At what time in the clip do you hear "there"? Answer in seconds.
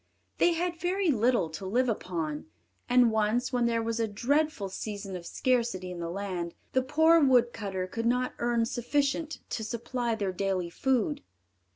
3.67-3.83